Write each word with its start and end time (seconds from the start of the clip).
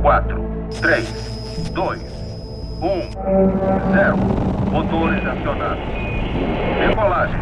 5, 0.00 0.02
4, 0.02 0.70
3, 0.80 1.08
2, 1.72 2.00
1, 2.80 2.90
0. 3.92 4.16
Motores 4.70 5.26
acionados. 5.26 5.84
Decolagem. 6.78 7.40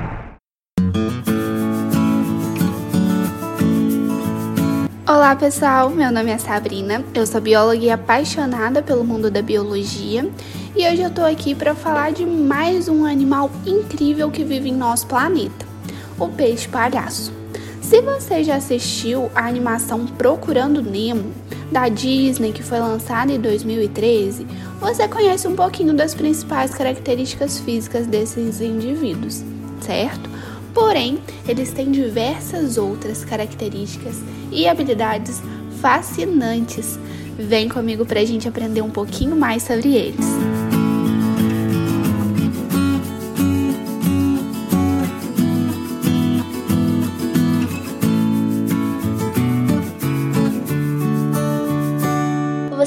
Olá 5.06 5.36
pessoal, 5.36 5.88
meu 5.90 6.12
nome 6.12 6.30
é 6.30 6.38
Sabrina, 6.38 7.02
eu 7.14 7.26
sou 7.26 7.40
bióloga 7.40 7.76
e 7.76 7.90
apaixonada 7.90 8.82
pelo 8.82 9.04
mundo 9.04 9.30
da 9.30 9.40
biologia 9.40 10.28
e 10.76 10.86
hoje 10.86 11.00
eu 11.00 11.10
tô 11.10 11.24
aqui 11.24 11.54
para 11.54 11.74
falar 11.74 12.12
de 12.12 12.26
mais 12.26 12.88
um 12.88 13.06
animal 13.06 13.50
incrível 13.64 14.30
que 14.30 14.45
vive 14.45 14.68
em 14.68 14.74
nosso 14.74 15.06
planeta, 15.06 15.64
o 16.18 16.28
peixe 16.28 16.68
palhaço. 16.68 17.38
Se 17.88 18.02
você 18.02 18.45
já 18.45 18.56
assistiu 18.56 19.30
a 19.34 19.47
animação 19.47 20.05
Procurando 20.05 20.83
Nemo, 20.83 21.33
da 21.73 21.88
Disney, 21.88 22.52
que 22.52 22.62
foi 22.62 22.79
lançada 22.79 23.32
em 23.32 23.40
2013, 23.40 24.46
você 24.79 25.09
conhece 25.09 25.49
um 25.49 25.57
pouquinho 25.57 25.95
das 25.95 26.15
principais 26.15 26.74
características 26.74 27.59
físicas 27.60 28.07
desses 28.07 28.60
indivíduos, 28.60 29.43
certo? 29.80 30.29
Porém, 30.74 31.18
eles 31.49 31.73
têm 31.73 31.90
diversas 31.90 32.77
outras 32.77 33.24
características 33.24 34.16
e 34.52 34.68
habilidades 34.68 35.40
fascinantes. 35.80 36.99
Vem 37.38 37.71
comigo 37.71 38.05
para 38.05 38.21
a 38.21 38.24
gente 38.27 38.46
aprender 38.46 38.82
um 38.82 38.90
pouquinho 38.90 39.34
mais 39.34 39.62
sobre 39.62 39.95
eles. 39.95 40.48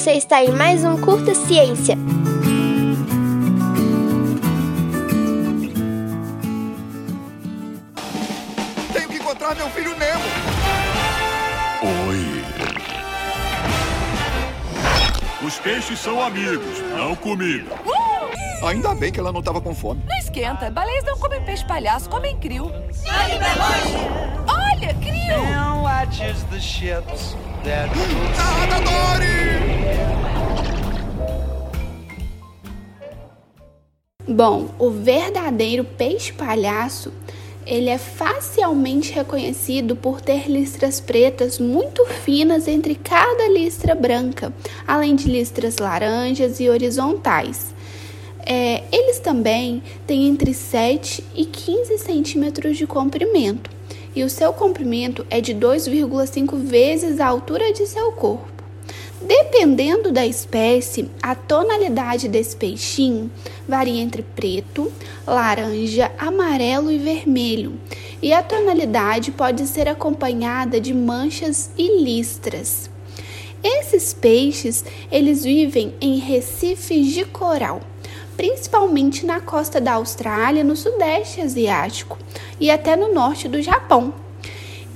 Você 0.02 0.14
está 0.14 0.44
em 0.44 0.50
mais 0.50 0.84
um 0.84 1.00
Curta 1.00 1.36
Ciência. 1.36 1.96
Tenho 8.92 9.10
que 9.10 9.18
encontrar 9.18 9.54
meu 9.56 9.70
filho 9.70 9.96
Nemo. 10.00 10.24
Oi. 12.10 12.44
Os 15.46 15.60
peixes 15.60 16.00
são 16.00 16.20
amigos, 16.20 16.82
não 16.98 17.16
comida. 17.16 17.70
Ainda 18.64 18.96
bem 18.96 19.12
que 19.12 19.20
ela 19.20 19.32
não 19.32 19.42
estava 19.42 19.62
com 19.62 19.76
fome. 19.76 20.04
Não 20.10 20.18
esquenta. 20.18 20.72
Baleias 20.72 21.04
não 21.04 21.20
comem 21.20 21.44
peixe 21.44 21.64
palhaço, 21.64 22.10
comem 22.10 22.36
crio. 22.40 22.72
Olha, 24.48 24.96
crio! 24.96 25.46
Now 25.52 25.84
watches 25.84 26.42
the 26.46 26.60
ships 26.60 27.36
Nadadores! 27.64 28.02
Bom, 34.28 34.70
o 34.80 34.90
verdadeiro 34.90 35.84
peixe 35.84 36.34
palhaço, 36.34 37.14
ele 37.64 37.90
é 37.90 38.00
facialmente 38.00 39.14
reconhecido 39.14 39.96
por 39.96 40.22
ter 40.22 40.50
listras 40.50 41.00
pretas 41.00 41.60
muito 41.60 42.04
finas 42.08 42.68
entre 42.68 42.96
cada 42.96 43.48
listra 43.50 43.94
branca, 43.94 44.52
além 44.88 45.16
de 45.16 45.30
listras 45.30 45.78
laranjas 45.78 46.60
e 46.60 46.68
horizontais. 46.68 47.76
É, 48.44 48.84
eles 48.92 49.20
também 49.20 49.84
têm 50.08 50.28
entre 50.28 50.52
7 50.52 51.24
e 51.36 51.46
15 51.46 52.00
centímetros 52.00 52.76
de 52.76 52.88
comprimento, 52.88 53.70
e 54.16 54.24
o 54.24 54.30
seu 54.30 54.54
comprimento 54.54 55.26
é 55.30 55.40
de 55.42 55.54
2,5 55.54 56.58
vezes 56.58 57.20
a 57.20 57.28
altura 57.28 57.72
de 57.74 57.86
seu 57.88 58.12
corpo. 58.12 58.52
Dependendo 59.22 60.12
da 60.12 60.26
espécie, 60.26 61.10
a 61.22 61.36
tonalidade 61.36 62.28
desse 62.28 62.56
peixinho 62.56 63.30
varia 63.68 64.02
entre 64.02 64.24
preto, 64.24 64.92
laranja, 65.28 66.12
amarelo 66.18 66.92
e 66.92 66.98
vermelho, 66.98 67.80
e 68.20 68.34
a 68.34 68.42
tonalidade 68.42 69.32
pode 69.32 69.68
ser 69.68 69.88
acompanhada 69.88 70.82
de 70.82 70.94
manchas 70.94 71.70
e 71.78 72.04
listras. 72.04 72.90
Esses 73.64 74.12
peixes, 74.12 74.84
eles 75.12 75.44
vivem 75.44 75.94
em 76.02 76.18
recifes 76.18 77.08
de 77.14 77.24
coral, 77.24 77.82
principalmente 78.42 79.24
na 79.24 79.40
costa 79.40 79.80
da 79.80 79.94
Austrália, 79.94 80.64
no 80.64 80.76
sudeste 80.76 81.42
asiático 81.42 82.18
e 82.60 82.72
até 82.72 82.96
no 82.96 83.14
norte 83.14 83.48
do 83.48 83.62
Japão. 83.62 84.16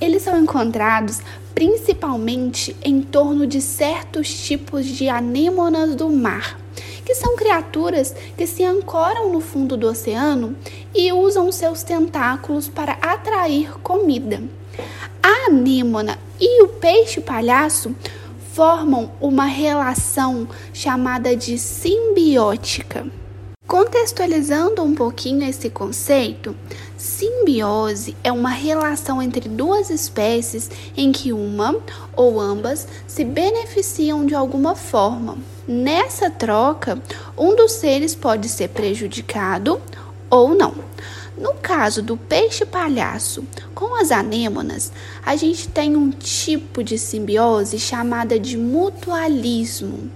Eles 0.00 0.22
são 0.22 0.36
encontrados 0.36 1.20
principalmente 1.54 2.74
em 2.82 3.00
torno 3.00 3.46
de 3.46 3.62
certos 3.62 4.28
tipos 4.28 4.84
de 4.84 5.08
anêmonas 5.08 5.94
do 5.94 6.10
mar, 6.10 6.58
que 7.04 7.14
são 7.14 7.36
criaturas 7.36 8.12
que 8.36 8.48
se 8.48 8.64
ancoram 8.64 9.32
no 9.32 9.40
fundo 9.40 9.76
do 9.76 9.86
oceano 9.86 10.56
e 10.92 11.12
usam 11.12 11.52
seus 11.52 11.84
tentáculos 11.84 12.66
para 12.66 12.94
atrair 12.94 13.78
comida. 13.78 14.42
A 15.22 15.46
anêmona 15.46 16.18
e 16.40 16.64
o 16.64 16.66
peixe 16.66 17.20
palhaço 17.20 17.94
formam 18.54 19.12
uma 19.20 19.44
relação 19.44 20.48
chamada 20.72 21.36
de 21.36 21.56
simbiótica. 21.56 23.06
Contextualizando 23.66 24.80
um 24.80 24.94
pouquinho 24.94 25.42
esse 25.42 25.68
conceito, 25.68 26.54
simbiose 26.96 28.16
é 28.22 28.30
uma 28.30 28.50
relação 28.50 29.20
entre 29.20 29.48
duas 29.48 29.90
espécies 29.90 30.70
em 30.96 31.10
que 31.10 31.32
uma 31.32 31.74
ou 32.14 32.40
ambas 32.40 32.86
se 33.08 33.24
beneficiam 33.24 34.24
de 34.24 34.36
alguma 34.36 34.76
forma. 34.76 35.36
Nessa 35.66 36.30
troca, 36.30 37.02
um 37.36 37.56
dos 37.56 37.72
seres 37.72 38.14
pode 38.14 38.48
ser 38.48 38.68
prejudicado 38.68 39.82
ou 40.30 40.54
não. 40.54 40.72
No 41.36 41.54
caso 41.54 42.00
do 42.00 42.16
peixe 42.16 42.64
palhaço 42.64 43.44
com 43.74 44.00
as 44.00 44.12
anêmonas, 44.12 44.92
a 45.24 45.34
gente 45.34 45.68
tem 45.68 45.96
um 45.96 46.10
tipo 46.10 46.84
de 46.84 46.96
simbiose 46.96 47.80
chamada 47.80 48.38
de 48.38 48.56
mutualismo. 48.56 50.08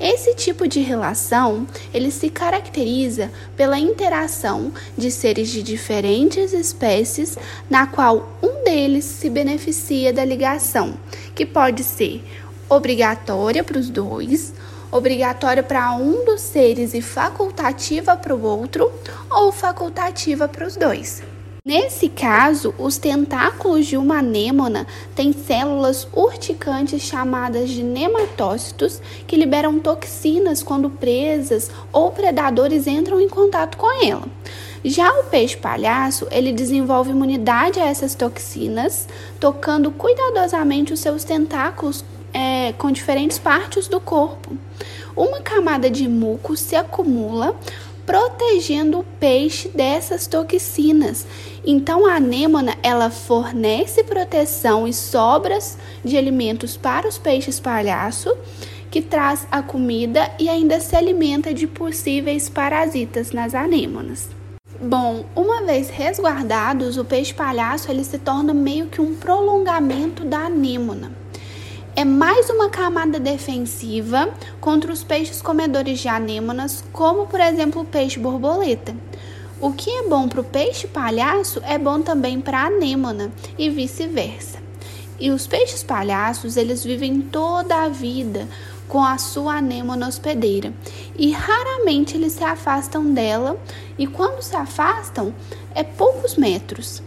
Esse 0.00 0.34
tipo 0.34 0.66
de 0.66 0.80
relação, 0.80 1.66
ele 1.92 2.10
se 2.10 2.30
caracteriza 2.30 3.30
pela 3.54 3.78
interação 3.78 4.72
de 4.96 5.10
seres 5.10 5.50
de 5.50 5.62
diferentes 5.62 6.54
espécies, 6.54 7.36
na 7.68 7.86
qual 7.86 8.38
um 8.42 8.64
deles 8.64 9.04
se 9.04 9.28
beneficia 9.28 10.10
da 10.10 10.24
ligação, 10.24 10.94
que 11.34 11.44
pode 11.44 11.84
ser 11.84 12.24
obrigatória 12.66 13.62
para 13.62 13.78
os 13.78 13.90
dois, 13.90 14.54
obrigatória 14.90 15.62
para 15.62 15.92
um 15.92 16.24
dos 16.24 16.40
seres 16.40 16.94
e 16.94 17.02
facultativa 17.02 18.16
para 18.16 18.34
o 18.34 18.42
outro, 18.42 18.90
ou 19.30 19.52
facultativa 19.52 20.48
para 20.48 20.66
os 20.66 20.76
dois. 20.76 21.22
Nesse 21.62 22.08
caso, 22.08 22.74
os 22.78 22.96
tentáculos 22.96 23.86
de 23.86 23.94
uma 23.94 24.20
anêmona 24.20 24.86
têm 25.14 25.30
células 25.30 26.08
urticantes 26.14 27.02
chamadas 27.02 27.68
de 27.68 27.82
nematócitos 27.82 29.00
que 29.26 29.36
liberam 29.36 29.78
toxinas 29.78 30.62
quando 30.62 30.88
presas 30.88 31.70
ou 31.92 32.10
predadores 32.12 32.86
entram 32.86 33.20
em 33.20 33.28
contato 33.28 33.76
com 33.76 34.02
ela. 34.02 34.26
Já 34.82 35.12
o 35.12 35.24
peixe 35.24 35.58
palhaço, 35.58 36.26
ele 36.30 36.50
desenvolve 36.50 37.10
imunidade 37.10 37.78
a 37.78 37.86
essas 37.86 38.14
toxinas, 38.14 39.06
tocando 39.38 39.90
cuidadosamente 39.90 40.94
os 40.94 41.00
seus 41.00 41.24
tentáculos 41.24 42.02
é, 42.32 42.72
com 42.72 42.90
diferentes 42.90 43.38
partes 43.38 43.86
do 43.86 44.00
corpo. 44.00 44.56
Uma 45.14 45.40
camada 45.42 45.90
de 45.90 46.08
muco 46.08 46.56
se 46.56 46.74
acumula 46.74 47.54
protegendo 48.06 49.00
o 49.00 49.04
peixe 49.04 49.68
dessas 49.68 50.26
toxinas. 50.26 51.26
Então 51.64 52.06
a 52.06 52.16
anêmona 52.16 52.76
ela 52.82 53.10
fornece 53.10 54.02
proteção 54.04 54.86
e 54.86 54.92
sobras 54.92 55.78
de 56.04 56.16
alimentos 56.16 56.76
para 56.76 57.08
os 57.08 57.18
peixes 57.18 57.60
palhaço, 57.60 58.36
que 58.90 59.00
traz 59.00 59.46
a 59.50 59.62
comida 59.62 60.30
e 60.38 60.48
ainda 60.48 60.80
se 60.80 60.96
alimenta 60.96 61.54
de 61.54 61.66
possíveis 61.66 62.48
parasitas 62.48 63.30
nas 63.30 63.54
anêmonas. 63.54 64.28
Bom, 64.80 65.26
uma 65.36 65.62
vez 65.62 65.90
resguardados, 65.90 66.96
o 66.96 67.04
peixe 67.04 67.34
palhaço 67.34 67.90
ele 67.90 68.02
se 68.02 68.18
torna 68.18 68.54
meio 68.54 68.86
que 68.86 69.00
um 69.00 69.14
prolongamento 69.14 70.24
da 70.24 70.46
anêmona. 70.46 71.19
É 72.00 72.04
mais 72.04 72.48
uma 72.48 72.70
camada 72.70 73.20
defensiva 73.20 74.32
contra 74.58 74.90
os 74.90 75.04
peixes 75.04 75.42
comedores 75.42 75.98
de 75.98 76.08
anêmonas, 76.08 76.82
como 76.94 77.26
por 77.26 77.38
exemplo 77.38 77.82
o 77.82 77.84
peixe 77.84 78.18
borboleta. 78.18 78.96
O 79.60 79.70
que 79.74 79.90
é 79.90 80.08
bom 80.08 80.26
para 80.26 80.40
o 80.40 80.44
peixe 80.44 80.86
palhaço 80.86 81.60
é 81.62 81.76
bom 81.76 82.00
também 82.00 82.40
para 82.40 82.60
a 82.60 82.66
anêmona 82.68 83.30
e 83.58 83.68
vice-versa. 83.68 84.60
E 85.18 85.30
os 85.30 85.46
peixes 85.46 85.82
palhaços, 85.82 86.56
eles 86.56 86.82
vivem 86.82 87.20
toda 87.20 87.82
a 87.82 87.90
vida 87.90 88.48
com 88.88 89.04
a 89.04 89.18
sua 89.18 89.56
anêmona 89.56 90.08
hospedeira 90.08 90.72
e 91.18 91.32
raramente 91.32 92.16
eles 92.16 92.32
se 92.32 92.44
afastam 92.44 93.12
dela, 93.12 93.60
e 93.98 94.06
quando 94.06 94.40
se 94.40 94.56
afastam 94.56 95.34
é 95.74 95.82
poucos 95.82 96.34
metros. 96.36 97.02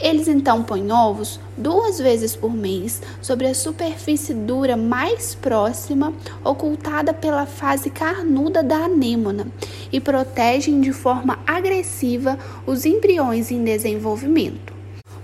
Eles 0.00 0.28
então 0.28 0.62
põem 0.62 0.90
ovos 0.92 1.40
duas 1.56 1.98
vezes 1.98 2.36
por 2.36 2.52
mês 2.52 3.02
sobre 3.20 3.46
a 3.46 3.54
superfície 3.54 4.32
dura 4.32 4.76
mais 4.76 5.34
próxima, 5.34 6.12
ocultada 6.44 7.12
pela 7.12 7.46
fase 7.46 7.90
carnuda 7.90 8.62
da 8.62 8.84
anêmona, 8.84 9.48
e 9.92 10.00
protegem 10.00 10.80
de 10.80 10.92
forma 10.92 11.38
agressiva 11.46 12.38
os 12.66 12.84
embriões 12.84 13.50
em 13.50 13.64
desenvolvimento. 13.64 14.78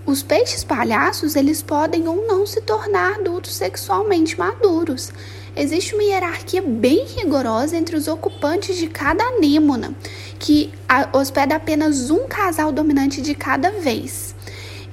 Os 0.07 0.23
peixes 0.23 0.63
palhaços, 0.63 1.35
eles 1.35 1.63
podem 1.63 2.07
ou 2.07 2.27
não 2.27 2.47
se 2.47 2.61
tornar 2.61 3.15
adultos 3.15 3.55
sexualmente 3.55 4.39
maduros. 4.39 5.11
Existe 5.57 5.95
uma 5.95 6.03
hierarquia 6.03 6.61
bem 6.61 7.07
rigorosa 7.07 7.75
entre 7.77 7.97
os 7.97 8.07
ocupantes 8.07 8.77
de 8.77 8.87
cada 8.87 9.25
anêmona, 9.25 9.95
que 10.39 10.71
hospeda 11.13 11.57
apenas 11.57 12.11
um 12.11 12.27
casal 12.27 12.71
dominante 12.71 13.23
de 13.23 13.35
cada 13.35 13.71
vez. 13.71 14.35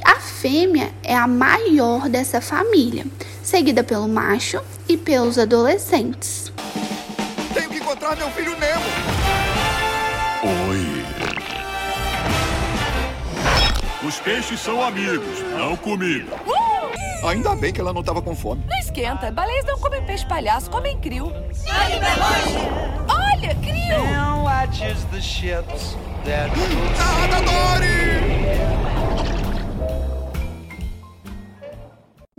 A 0.03 0.19
fêmea 0.19 0.91
é 1.03 1.15
a 1.15 1.27
maior 1.27 2.09
dessa 2.09 2.41
família, 2.41 3.05
seguida 3.43 3.83
pelo 3.83 4.07
macho 4.07 4.61
e 4.87 4.97
pelos 4.97 5.37
adolescentes. 5.37 6.51
Tenho 7.53 7.69
que 7.69 7.77
encontrar 7.77 8.15
meu 8.15 8.29
filho 8.31 8.57
Nemo. 8.57 8.85
Oi. 10.69 11.01
Os 14.07 14.19
peixes 14.19 14.59
são 14.59 14.83
amigos, 14.83 15.39
não 15.57 15.77
comigo. 15.77 16.31
Ainda 17.23 17.55
bem 17.55 17.71
que 17.71 17.79
ela 17.79 17.93
não 17.93 18.01
estava 18.01 18.21
com 18.21 18.35
fome. 18.35 18.63
Não 18.67 18.77
esquenta. 18.79 19.31
Baleias 19.31 19.63
não 19.65 19.77
comem 19.77 20.03
peixe 20.03 20.25
palhaço, 20.25 20.71
comem 20.71 20.99
crio. 20.99 21.31
Olha, 23.07 23.55
crio! 23.55 24.01
And 24.01 24.43
watches 24.43 25.03
the 25.11 25.21
ships 25.21 25.95
that 26.25 26.51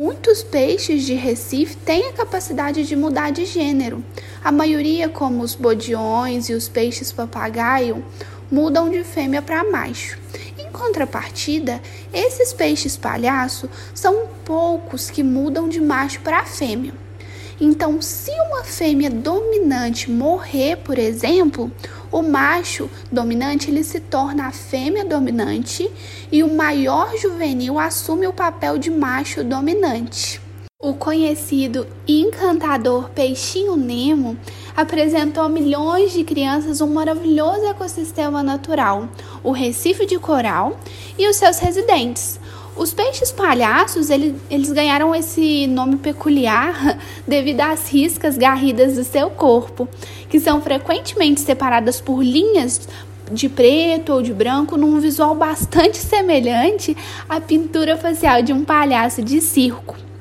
Muitos 0.02 0.42
peixes 0.42 1.04
de 1.04 1.14
Recife 1.14 1.76
têm 1.76 2.08
a 2.08 2.12
capacidade 2.12 2.84
de 2.84 2.96
mudar 2.96 3.30
de 3.30 3.46
gênero. 3.46 4.04
A 4.42 4.50
maioria, 4.50 5.08
como 5.08 5.44
os 5.44 5.54
bodiões 5.54 6.48
e 6.48 6.54
os 6.54 6.68
peixes 6.68 7.12
papagaio, 7.12 8.04
mudam 8.50 8.90
de 8.90 9.04
fêmea 9.04 9.40
para 9.40 9.62
macho. 9.62 10.18
Em 10.58 10.68
contrapartida, 10.72 11.80
esses 12.12 12.52
peixes 12.52 12.96
palhaço 12.96 13.70
são 13.94 14.26
poucos 14.44 15.08
que 15.08 15.22
mudam 15.22 15.68
de 15.68 15.80
macho 15.80 16.18
para 16.18 16.44
fêmea. 16.44 16.94
Então, 17.60 18.02
se 18.02 18.32
uma 18.48 18.64
fêmea 18.64 19.08
dominante 19.08 20.10
morrer, 20.10 20.78
por 20.78 20.98
exemplo, 20.98 21.70
o 22.12 22.22
macho 22.22 22.90
dominante 23.10 23.70
ele 23.70 23.82
se 23.82 23.98
torna 23.98 24.46
a 24.46 24.52
fêmea 24.52 25.04
dominante 25.04 25.90
e 26.30 26.42
o 26.42 26.54
maior 26.54 27.16
juvenil 27.16 27.78
assume 27.78 28.26
o 28.26 28.32
papel 28.32 28.76
de 28.76 28.90
macho 28.90 29.42
dominante. 29.42 30.40
O 30.78 30.94
conhecido 30.94 31.86
e 32.08 32.20
encantador 32.20 33.08
peixinho 33.10 33.76
Nemo 33.76 34.36
apresentou 34.76 35.44
a 35.44 35.48
milhões 35.48 36.12
de 36.12 36.24
crianças 36.24 36.80
um 36.80 36.88
maravilhoso 36.88 37.64
ecossistema 37.66 38.42
natural, 38.42 39.08
o 39.44 39.52
Recife 39.52 40.04
de 40.04 40.18
Coral 40.18 40.78
e 41.16 41.28
os 41.28 41.36
seus 41.36 41.60
residentes. 41.60 42.40
Os 42.74 42.94
peixes 42.94 43.30
palhaços, 43.30 44.08
eles, 44.08 44.34
eles 44.50 44.72
ganharam 44.72 45.14
esse 45.14 45.66
nome 45.66 45.96
peculiar 45.96 46.98
devido 47.28 47.60
às 47.60 47.88
riscas 47.90 48.38
garridas 48.38 48.96
do 48.96 49.04
seu 49.04 49.28
corpo, 49.30 49.86
que 50.28 50.40
são 50.40 50.60
frequentemente 50.60 51.40
separadas 51.40 52.00
por 52.00 52.22
linhas 52.22 52.88
de 53.30 53.48
preto 53.48 54.12
ou 54.12 54.22
de 54.22 54.32
branco 54.32 54.76
num 54.76 54.98
visual 55.00 55.34
bastante 55.34 55.98
semelhante 56.00 56.96
à 57.28 57.40
pintura 57.40 57.96
facial 57.96 58.42
de 58.42 58.52
um 58.52 58.64
palhaço 58.64 59.22
de 59.22 59.40
circo. 59.40 60.11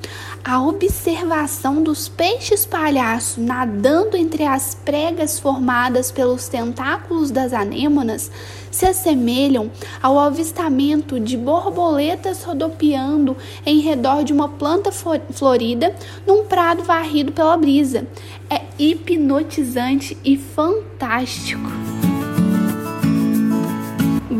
A 0.44 0.60
observação 0.60 1.80
dos 1.84 2.08
peixes 2.08 2.66
palhaço 2.66 3.40
nadando 3.40 4.16
entre 4.16 4.42
as 4.42 4.74
pregas 4.74 5.38
formadas 5.38 6.10
pelos 6.10 6.48
tentáculos 6.48 7.30
das 7.30 7.52
anêmonas 7.52 8.28
se 8.68 8.84
assemelham 8.84 9.70
ao 10.02 10.18
avistamento 10.18 11.20
de 11.20 11.36
borboletas 11.36 12.42
rodopiando 12.42 13.36
em 13.64 13.78
redor 13.78 14.24
de 14.24 14.32
uma 14.32 14.48
planta 14.48 14.90
florida 14.90 15.94
num 16.26 16.44
prado 16.44 16.82
varrido 16.82 17.30
pela 17.30 17.56
brisa. 17.56 18.04
É 18.50 18.62
hipnotizante 18.76 20.18
e 20.24 20.36
fantástico. 20.36 21.91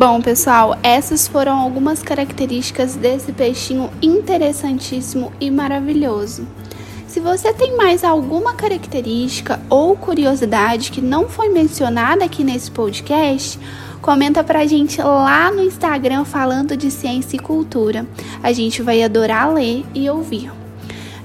Bom, 0.04 0.20
pessoal, 0.20 0.76
essas 0.82 1.28
foram 1.28 1.56
algumas 1.56 2.02
características 2.02 2.96
desse 2.96 3.31
peixinho 3.31 3.88
interessantíssimo 4.02 5.32
e 5.40 5.49
maravilhoso. 5.49 6.44
Se 7.06 7.20
você 7.20 7.52
tem 7.52 7.76
mais 7.76 8.02
alguma 8.02 8.52
característica 8.52 9.60
ou 9.70 9.96
curiosidade 9.96 10.90
que 10.90 11.00
não 11.00 11.28
foi 11.28 11.50
mencionada 11.50 12.25
aqui 12.25 12.43
nesse 12.43 12.69
podcast, 12.69 13.60
comenta 14.00 14.43
pra 14.43 14.66
gente 14.66 15.00
lá 15.00 15.52
no 15.52 15.62
Instagram 15.62 16.25
falando 16.25 16.76
de 16.76 16.90
ciência 16.90 17.37
e 17.37 17.38
cultura. 17.38 18.04
A 18.43 18.52
gente 18.52 18.82
vai 18.82 19.04
adorar 19.04 19.54
ler 19.54 19.87
e 19.94 20.10
ouvir. 20.10 20.50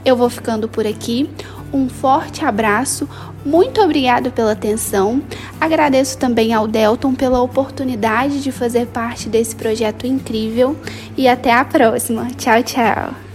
Eu 0.06 0.15
vou 0.15 0.29
ficando 0.29 0.69
por 0.69 0.85
aqui. 0.85 1.27
Um 1.74 1.89
forte 1.89 2.45
abraço, 2.45 3.09
muito 3.47 3.81
obrigado 3.81 4.29
pela 4.31 4.51
atenção. 4.51 5.21
Agradeço 5.59 6.17
também 6.17 6.53
ao 6.53 6.67
Delton 6.67 7.15
pela 7.15 7.41
oportunidade 7.41 8.44
de 8.44 8.51
fazer 8.51 8.88
parte 8.88 9.29
desse 9.29 9.55
projeto 9.55 10.05
incrível 10.05 10.75
e 11.15 11.27
até 11.27 11.53
a 11.53 11.63
próxima. 11.63 12.27
Tchau, 12.38 12.61
tchau. 12.61 13.26